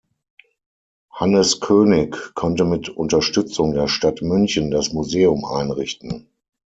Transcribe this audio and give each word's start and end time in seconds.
Hannes 1.11 1.59
König 1.59 2.31
konnte 2.33 2.65
mit 2.65 2.89
Unterstützung 2.89 3.75
der 3.75 3.87
Stadt 3.87 4.23
München 4.23 4.71
das 4.71 4.93
Museum 4.93 5.45
einrichten. 5.45 6.27